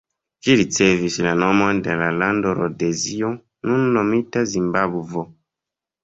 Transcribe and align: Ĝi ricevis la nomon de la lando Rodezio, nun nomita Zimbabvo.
Ĝi 0.45 0.53
ricevis 0.59 1.17
la 1.25 1.33
nomon 1.41 1.81
de 1.87 1.97
la 1.99 2.07
lando 2.21 2.53
Rodezio, 2.59 3.29
nun 3.71 3.83
nomita 3.99 4.43
Zimbabvo. 4.55 5.27